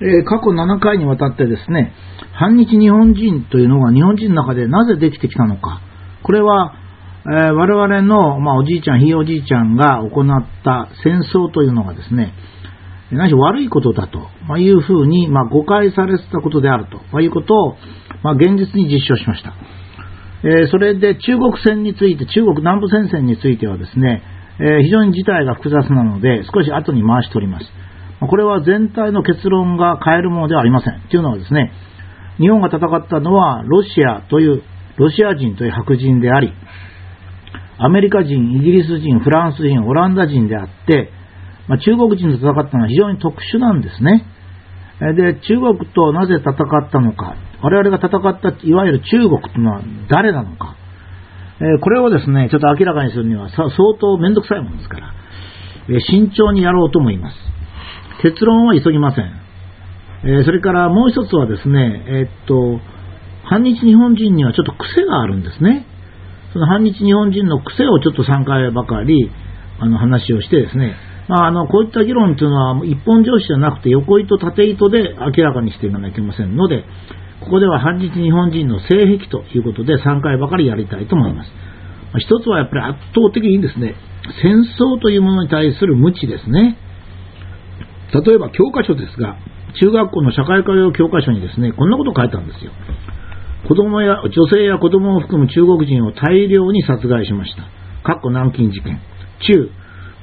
[0.00, 1.92] え、過去7回にわたってですね、
[2.32, 5.80] 反日日本人というのが日本人の中でなぜできてきたのか、
[6.22, 6.74] これは、
[7.26, 12.34] えー、我々の、まあ、おじいちゃん、ひいおじいちゃんが行った戦争というのがですね、
[13.12, 17.76] 何し悪いことだとまいうふうに、まあ、誤解されてたことであるということを、
[18.22, 19.54] まあ、現実に実証しました。
[20.42, 24.22] えー、それで中国戦について、中国南部戦線についてはですね、
[24.60, 27.66] えー、非常に事態が複雑なので、少し後に回しております。
[28.20, 31.00] これは全体の結論が変えるものではありません。
[31.10, 31.72] というのはですね、
[32.38, 34.62] 日本が戦ったのはロシアという、
[34.96, 36.52] ロシア人という白人であり、
[37.78, 41.10] アメリカ人、イギリス人、フランス人、オランダ人であって、
[41.66, 44.24] まあ、中国人と戦ったのは非常に特殊なんですね。
[45.00, 50.76] で、中国となぜ戦ったのか、我々が戦ったいわゆる中国というのは誰なのか、
[51.60, 55.14] えこれをですね、ちょっと明らかにするには相当めんどくさいものですから、
[55.88, 57.36] え慎重にやろうと思います。
[58.22, 59.44] 結論は急ぎません。
[60.24, 62.80] えそれからもう一つはですね、えっと、
[63.44, 65.86] 反日日本人にはちょっと癖があるんですね。
[66.52, 69.30] その反日日本人の癖をちょっと3回ばかり
[69.78, 70.96] あの話をしてですね、
[71.28, 76.84] まあ、あのこういった議論というのは一本上司じゃなくて横糸縦糸で明らかにしていかなきゃいけませんので、
[77.40, 81.50] ここでは反日日本人の性癖ということで3回ばかりやりたいと思います。
[82.18, 83.96] 一つはやっぱり圧倒的にですね、
[84.40, 86.78] 戦争というものに対する無知ですね。
[88.22, 89.36] 例えば教科書ですが、
[89.80, 92.70] 中学校の社会科用教科書にですね、こんなこと書いたんですよ。
[93.66, 97.62] 子供や、女性や子供を含む中国人を大量に殺害しました。
[98.06, 99.00] かっこ南京事件。
[99.40, 99.70] 中、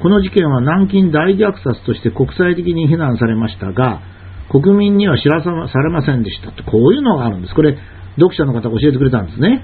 [0.02, 4.02] この事件は南京大虐殺として国際的に非難されましたが、
[4.50, 7.56] 国民には知らされませんでしたこういうのがあるんです。
[7.56, 7.78] これ、
[8.16, 9.64] 読者の方が教えてくれたんですね。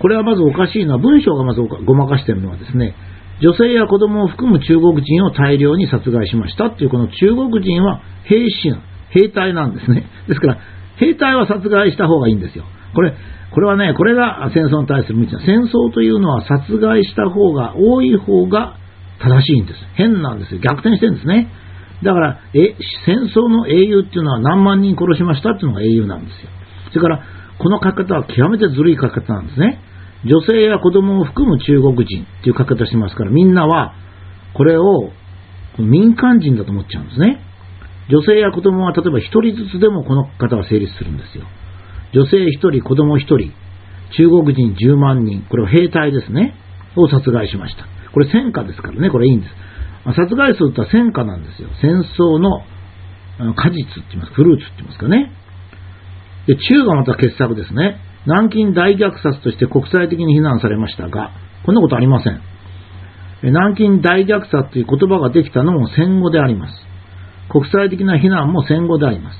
[0.00, 2.94] これはまずおかしいのは、文章がまずごまかしているのはですね、
[3.40, 8.72] 女性や子供を含む中国人を大量に殺害しましたっていうこの中国人は兵士、
[9.10, 10.06] 兵隊なんですね。
[10.28, 10.58] ですから、
[10.96, 12.64] 兵隊は殺害した方がいいんですよ。
[12.94, 13.14] これ、
[13.50, 18.76] これはね、これが戦争に対する道戦争というのは殺害した方が多い方が
[19.20, 19.78] 正しいんです。
[19.94, 20.60] 変なんですよ。
[20.60, 21.48] 逆転してるんですね。
[22.02, 22.74] だから、え、
[23.06, 26.50] 戦争の英雄っていうのは何万人殺しましたっていうのが英雄なんですよ。
[26.90, 27.22] それから、
[27.58, 29.80] この書き方は極めてずるい書き方なんですね。
[30.24, 33.94] 女性や子供を含む中国人っていう書き方してますから、みんなは、
[34.54, 35.10] これを
[35.78, 37.40] 民間人だと思っちゃうんですね。
[38.08, 41.44] 女性や子供は例えば1人ずつでもこの方は成立するんですよ。
[42.12, 43.52] 女性1人、子供1人、
[44.16, 46.54] 中国人10万人、これは兵隊ですね、
[46.96, 47.86] を殺害しました。
[48.12, 49.52] これ戦果ですからね、これいいんです。
[50.14, 51.68] 殺害数っては戦果なんですよ。
[51.80, 52.62] 戦争の
[53.54, 55.32] 果実って言いますかフルーツって言いますかね。
[56.46, 57.98] で、中がまた傑作ですね。
[58.26, 61.30] 南京大虐殺として国際的に非難されましたが、
[61.64, 62.40] こんなことありません。
[63.42, 66.74] 南京大虐殺という言葉ができたのも戦後であります。
[67.50, 69.38] 国際的な非難も戦後であります。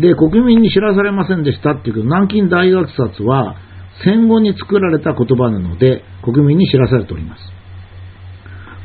[0.00, 3.56] で、国民に知らされませんでしたっていうけど、南京大虐殺は
[4.04, 7.42] 戦後に作られた言葉なので、国民に知らされております。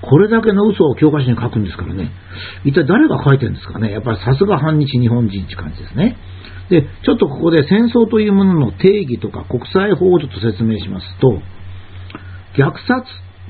[0.02, 2.12] これだけの嘘を教科書に書くんですからね。
[2.64, 3.92] 一体誰が書いてるんですかね。
[3.92, 6.16] やっぱりさすが反日日本人って感じですね。
[6.70, 11.40] で、ちょっとここで戦争というものの定義とか国際法をちょっと説明しますと、
[12.58, 13.06] 虐殺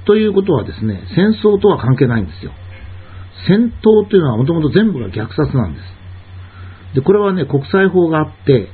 [0.06, 2.52] ということはですね、戦争とは関係ないんですよ。
[3.48, 6.96] 戦闘というのはもともと全部が虐殺なんです。
[6.96, 8.70] で、これはね、国際法があって、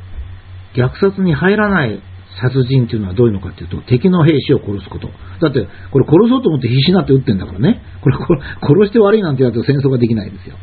[0.75, 2.01] 虐殺に入らない
[2.41, 5.09] 殺人というのはどういうのかというと、敵の兵士を殺すこと。
[5.41, 7.81] だって、これ殺そうと思って必死になって撃ってんだからね。
[8.01, 8.17] これ、
[8.61, 10.55] 殺して悪いなんてやると戦争ができないんですよ。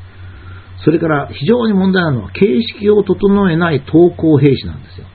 [0.85, 5.07] それから非常に問題なのは形式を整えない投降兵士なんですよ。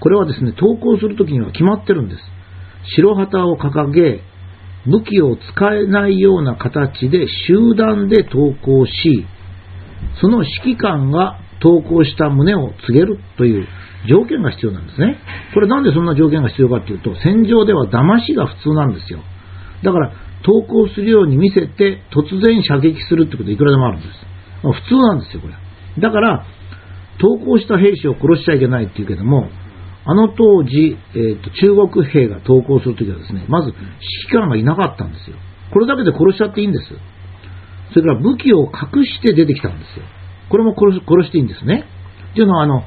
[0.00, 2.22] これはですね、投降するときには決まってるんです。
[2.96, 4.20] 白旗を掲げ、
[4.86, 9.26] 武器を使えないような形で集団で投降し、
[10.20, 13.68] その指揮官が投降した旨を告げるという
[14.08, 15.18] 条件が必要なんですね。
[15.54, 19.20] これなんでそんな条件が必要かっていうと、戦場では騙しが普通なんですよ。
[19.84, 24.31] だから、投降するように見せて突然射撃するってこといくらでもあるんです。
[24.62, 25.54] ま、普通なんですよ、これ。
[26.00, 26.46] だから、
[27.18, 29.48] 投降した兵士を殺しちゃいけないっていうけども、
[30.04, 33.78] あの当時、えーと、中国兵が投降するときはですね、まず指
[34.28, 35.36] 揮官がいなかったんですよ。
[35.72, 36.88] これだけで殺しちゃっていいんです。
[37.94, 40.04] それから武器を隠して出てきたんですよ。
[40.50, 41.84] これも殺殺していいんですね。
[42.32, 42.82] っていうのは、あの、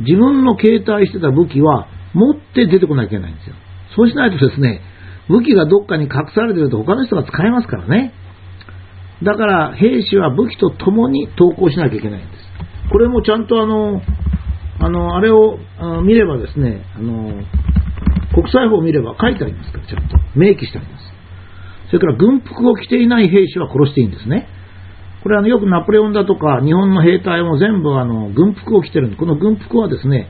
[0.00, 3.54] 自分の携帯してた武器は持って出てこなきゃいけないんですよ。
[3.94, 4.80] そうしないとですね、
[5.28, 8.12] 武器がどっかに隠されてると他の人が使えますからね。
[9.22, 12.48] だから兵士は武器と共に投降しなきゃいけないんです。
[12.90, 14.00] これもちゃんとあの、
[14.80, 15.58] あの、あれを
[16.04, 17.42] 見ればですね、あの、
[18.34, 20.16] 国際法を見れば書いてありますから、ちゃんと。
[20.36, 21.04] 明記してあります。
[21.88, 24.46] それから軍服を着ていない兵士は殺していいんですね。
[25.22, 30.28] これは、よくナポレオンだとか日本の兵隊も全部あの軍服を着てるんで、この軍服はですね、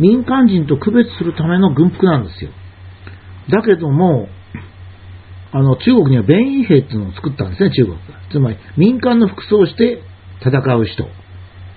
[0.00, 2.50] 民間人と区別するための軍服なんですよ。
[3.50, 4.28] だけども、
[5.54, 8.02] あの中国には便衣兵っていうのを作ったんですね、中国が。
[8.32, 10.02] つまり民間の服装をして
[10.42, 11.06] 戦う人。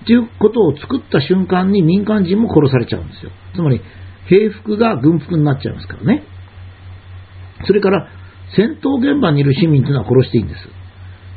[0.04, 3.30] ということを作った瞬間に民間人も殺されちゃうんですよ。
[3.54, 3.80] つまり
[4.26, 6.24] 兵服が軍服になっちゃいますからね。
[7.66, 8.08] それから
[8.56, 10.60] 戦闘現場にいる市民というのは殺していいんです。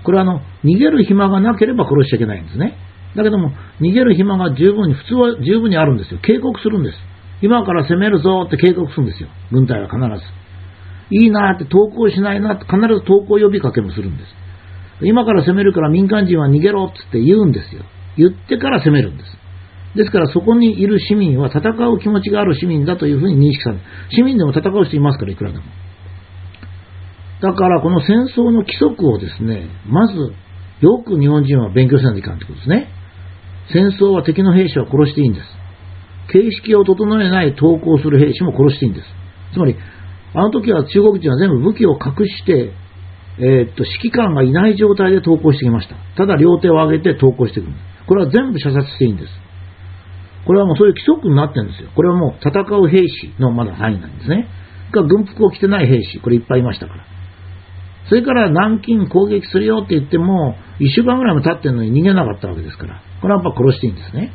[0.03, 2.75] これはあの逃げる暇がなければ殺しちゃいけないんですね。
[3.15, 3.51] だけども
[3.81, 6.19] 逃げる暇が十分に、普通は十分にあるんですよ。
[6.23, 6.97] 警告するんです。
[7.43, 9.29] 今から攻めるぞって警告するんですよ。
[9.51, 10.41] 軍隊は必ず。
[11.11, 14.29] いいなって投降しないなって必ず投降呼びかけもするんです。
[15.03, 17.83] 今から攻めるから民間人は逃げろっつって言うんですよ。
[18.17, 19.41] 言ってから攻めるんです。
[19.95, 23.81] ですからそこにいる市民は戦う気持ちがある市民だというふうに認識される。
[24.11, 25.63] 市民でも戦う人いますから、いくらでも。
[27.41, 30.13] だからこの戦争の規則をですね、まず
[30.81, 32.87] よく日本人は勉強しないといかんということですね。
[33.73, 35.47] 戦争は敵の兵士は殺していいんです。
[36.31, 39.07] 形式を整えない投降する兵士も殺していいんです。
[39.53, 39.75] つまり、
[40.33, 42.71] あの時は中国人は全部武器を隠して、
[43.39, 45.95] えー、っと、指揮官がいない状態で投降してきました。
[46.15, 47.73] ただ両手を上げて投降してくる。
[48.07, 49.29] これは全部射殺していいんです。
[50.45, 51.89] これはもうそういう規則になってるんですよ。
[51.95, 54.47] これはもう戦う兵士のまだ範囲なんですね。
[54.91, 57.05] が軍服を着てない兵士、これいっぱいいましたから。
[58.09, 63.01] それから南京攻撃するよって言っても、1週間ぐらいも経ってるのに逃げなかったわけですから。
[63.21, 64.31] これはやっぱ殺していいんですね。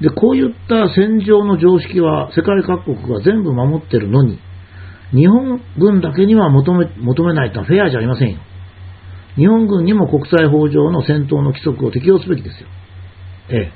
[0.00, 4.38] で、こういった戦場の常識は世界各国が全部守ってるのに、
[5.12, 8.38] 日本軍だけには求め求めないとはフェアじゃありませんよ。
[9.36, 12.68] 日本軍にも国際法上の戦闘の規則を適用すべきですよ。
[13.50, 13.72] ええ。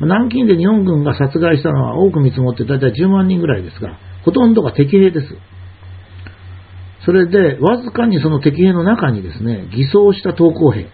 [0.00, 5.26] 南京で日本軍が殺害したのは多く見積もって大体10万人ぐらいですが、ほとんどが敵兵です。
[7.04, 10.88] それで、わずかにその敵兵の中にですね、偽装した投降兵。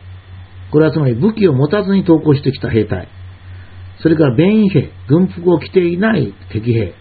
[0.70, 3.08] これはつまり武器を持たずに投降してきた兵隊。
[4.02, 6.94] それから便衣兵、軍服を着ていない敵兵。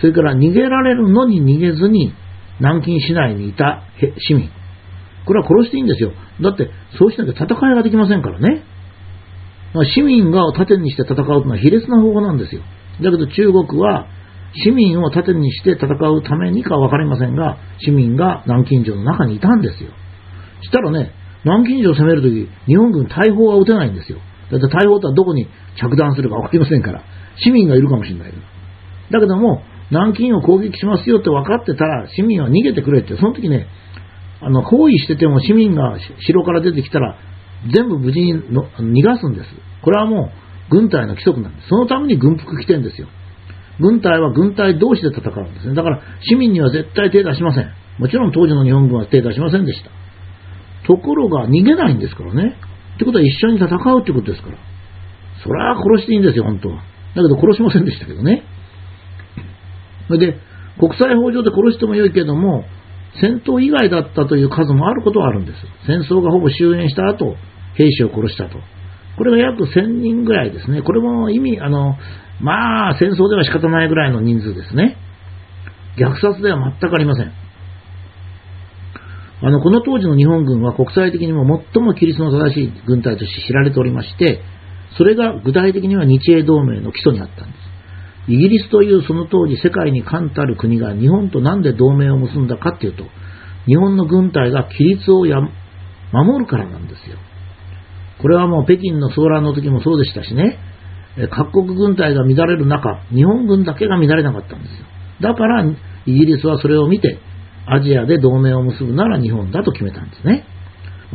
[0.00, 2.12] それから逃げられるのに逃げずに
[2.60, 3.82] 南京市内にいた
[4.18, 4.48] 市民。
[5.26, 6.12] これは殺していいんですよ。
[6.40, 8.62] だって、そうしなきゃ戦いができませんからね。
[9.94, 12.62] 市民が盾にして戦うというのは卑劣な方法なんですよ。
[13.02, 14.06] だけど中国は
[14.54, 19.90] 市民を盾にして戦うためにか分かりませんが、市民が南京城の中にいたんですよ。
[20.62, 21.12] したらね、
[21.44, 24.18] 南京城を攻めるとき、日本軍大砲は撃てないんですよ。
[24.50, 25.46] だって大砲ってどこに
[25.76, 27.02] 着弾するか分かりませんから、
[27.36, 28.32] 市民がいるかもしれない
[29.10, 33.66] だけども、南京を攻撃しますよって分かってたら、市民は逃げてくれって、その時ね、
[34.40, 37.16] あの、包囲してても市民が城から出てきたら、
[37.72, 39.48] 全部無事にの逃がすんです。
[39.82, 40.30] これはも
[40.70, 41.68] う軍隊の規則なんです。
[41.68, 43.08] そのために軍服着てんですよ。
[43.80, 45.74] 軍隊は軍隊同士で戦うんですね。
[45.74, 47.70] だから市民には絶対手出しません。
[47.98, 49.90] もちろん当時の日本軍は手出しませんでした。
[50.86, 52.56] ところが逃げないんですからね。
[52.96, 54.58] ってことは一緒に戦うってことですから。
[55.42, 56.76] それは殺していいんですよ、本当は。
[56.76, 56.82] だ
[57.14, 58.42] けど殺しませんでしたけどね。
[60.08, 60.38] それで、
[60.78, 62.64] 国際法上で殺してもよいけども、
[63.20, 65.58] 戦闘以外だったという数もあることはあるんです。
[65.86, 67.36] 戦争がほぼ終焉した後、
[67.74, 68.58] 兵士を殺したと。
[69.16, 70.82] これが約1000人ぐらいですね。
[70.82, 71.96] これも意味、あの、
[72.40, 74.96] まあ、戦争では仕方ないぐらいの人数ですね。
[75.96, 77.32] 虐殺では全くありません。
[79.40, 84.40] あの、この当時の日本軍は国際的にも最も規律の正しい軍隊として知られておりまして、
[84.96, 87.67] それが具体的には日英同盟の基礎にあったんです。
[88.28, 93.04] イギリスというその当時世界に冠たる国が日本と何で同盟を結んだかっていうと、
[93.66, 95.40] 日本の軍隊が規律をや
[96.12, 97.16] 守るからなんですよ。
[98.20, 100.58] これはもう北京の騒乱の時もそうでしたしね、
[101.30, 104.86] 各国軍隊が乱れる中、日本軍だけが乱れなかったんですよ。
[105.20, 105.74] だからイ
[106.06, 107.18] ギリスはそれを見て、
[107.66, 110.44] アジアで同盟を結ぶなら日本だと決めたんですね。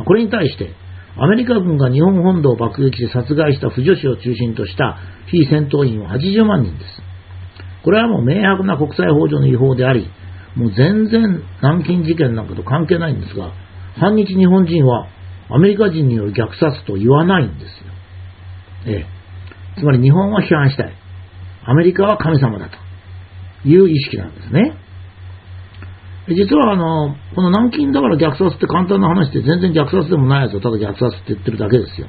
[0.04, 0.72] これに対して、
[1.16, 4.98] アメリカ軍が日本本土を爆撃して殺害した婦女子を中心とした
[5.30, 7.02] 非戦闘員は80万人です。
[7.84, 10.08] これはもう明白な国際法上の違法であり、
[10.56, 13.52] もう全然南京事件なんかと関係ないんですが、
[13.96, 15.06] 反日日本人は
[15.50, 17.92] アメリカ人による虐殺と言わないんですよ。
[18.86, 19.06] ええ。
[19.78, 20.94] つまり日本は批判したい。
[21.64, 24.76] アメリカは神様だという意識なんですね。
[26.28, 32.08] 実はあの、この南京だから虐殺って簡単な話で全然虐殺でもないやつをただ虐殺って言ってるだけですよ。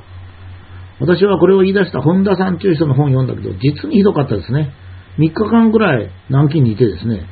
[1.01, 4.71] 私はこれを言い出した本田さんという人の本を読んだけど、実にひどかったですね。
[5.17, 7.27] 3日間ぐらい南京にいてですね、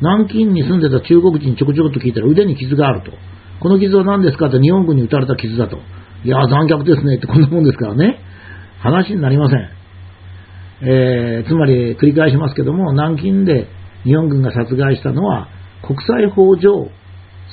[0.00, 3.16] 南京に住んでた中国人にちょこちょこと聞いたら腕に傷があると。
[3.60, 5.78] この傷は何ですかって日本軍に撃たれた傷だと。
[6.24, 8.20] いや、残虐ですねってこんなもんですからね。
[8.80, 9.70] 話になりません。
[10.82, 13.68] えー、つまり繰り返しますけども、南京で
[14.04, 15.48] 日本軍が殺害したのは
[15.86, 16.90] 国際法上、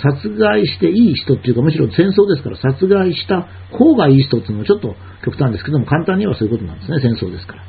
[0.01, 3.47] 殺害していい人っていうか、むしろ戦争ですから殺害した
[3.77, 7.63] 方がいい人っていうのはちょっと極端ですけども、簡単にはそういうことなんですね、戦争ですから。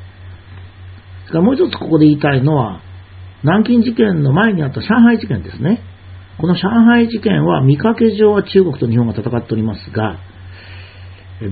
[1.27, 2.81] それからもう一つここで言いたいのは、
[3.43, 5.81] 南京事件の前にあった上海事件ですね。
[6.39, 10.17] この上海事件は見かけ上は中国と日本が戦っておりますが、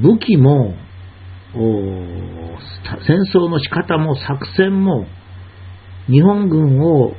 [0.02, 0.76] 武器も、
[1.54, 1.62] 戦
[3.34, 5.06] 争の仕方も作戦も、
[6.08, 7.14] 日本軍を、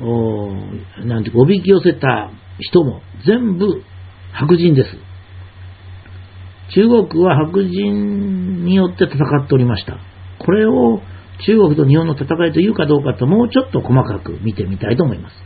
[0.00, 3.82] なんて、おびき寄せた人も全部
[4.32, 4.90] 白人です。
[6.74, 9.98] 中国は白人によって戦っておりました。
[10.38, 11.00] これを
[11.46, 15.36] 中国と日本の戦いというかどうかともうちょっと細かく見てみたいと思います。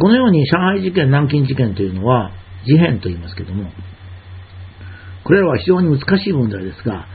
[0.00, 2.32] このように上海事件、南京事件というのは
[2.66, 3.70] 事変と言いますけども、
[5.24, 7.06] これらは非常に難しい問題ですが、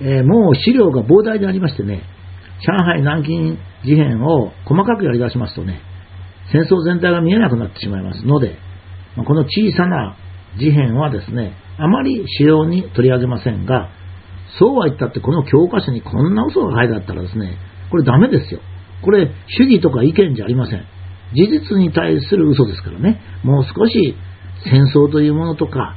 [0.00, 2.02] え、もう資料が膨大でありましてね、
[2.66, 5.80] 上海、南京事変を細かくやり出しますとね、
[6.52, 8.58] 戦争全体が見えなくなってしまいますので、
[9.16, 10.16] この小さな
[10.58, 13.90] 事変はですね、あまり主要に取り上げませんが、
[14.58, 17.56] そうは言ったってこの教科書にこんな嘘が書いてあったらですね、
[17.90, 18.60] これダメですよ。
[19.02, 20.84] これ主義とか意見じゃありません。
[21.32, 24.16] 事実に対する嘘ですからね、もう少し
[24.64, 25.94] 戦争というものとか、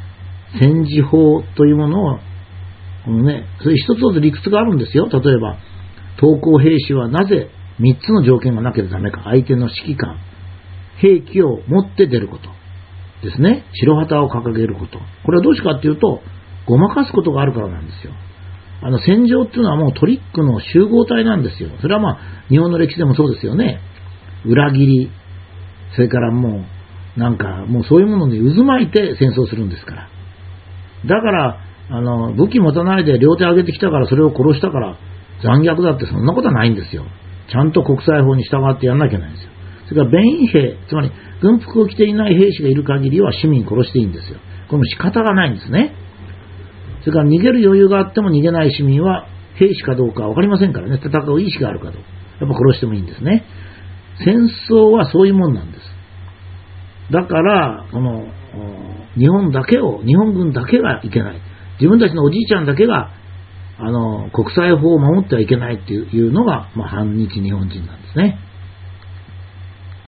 [0.60, 2.20] 戦時法というものを、
[3.06, 5.10] このね、そういう一つ一つ理屈があるんですよ。
[5.12, 5.58] 例えば、
[6.20, 9.24] 投降兵士はなぜ3つの条件がなければダメか。
[9.24, 10.18] 相手の指揮官、
[10.98, 12.50] 兵器を持って出ること。
[13.24, 13.64] ですね。
[13.74, 15.00] 白旗を掲げること。
[15.26, 16.22] これはどうしてかっていうと、
[16.68, 18.14] ごまかすことがあるからなんですよ。
[18.82, 21.70] あの戦場っていうのはもうトリックの集合体なんですよ。
[21.82, 22.18] それはまあ
[22.50, 23.80] 日本の歴史でもそうですよね。
[24.46, 25.10] 裏切り、
[25.96, 26.66] それからも
[27.16, 30.10] うなんかもうそういうものに渦巻いて戦争するんですから。
[31.06, 34.98] だから、あの武器持たないで両手上げてきたからそれを殺したから
[35.42, 37.06] 残虐だってそんなことはないんですよ。
[37.50, 39.50] ちゃんと国際法に従ってやんなきゃいけないんですよ。
[39.90, 41.12] それから弁員兵、つまり
[41.42, 44.40] 軍服を着ていない兵士がいる限りは市民殺していいんですよ。
[44.70, 45.96] この仕方がないんですね。
[47.02, 52.00] それから逃げる余裕があっても逃げない市民は兵士かどうか分かりませんからね、戦う意思があるかどうか。
[52.40, 53.44] やっぱ殺してもいいんですね。
[54.24, 55.84] 戦争はそういうもんなんです。
[57.12, 58.28] だから、この、
[59.18, 61.42] 日本だけを、日本軍だけがいけない。
[61.80, 63.12] 自分たちのおじいちゃんだけが、
[63.78, 68.40] あの、国際法を守ってはいけないっていうのが、まあ、反日日本人なんですね。